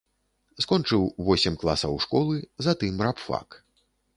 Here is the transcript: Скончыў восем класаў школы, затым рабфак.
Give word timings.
Скончыў 0.63 1.03
восем 1.27 1.59
класаў 1.65 1.93
школы, 2.07 2.35
затым 2.69 3.07
рабфак. 3.09 3.47